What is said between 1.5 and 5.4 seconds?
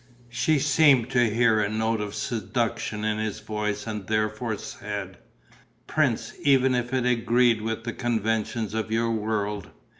a note of seduction in his voice and therefore said: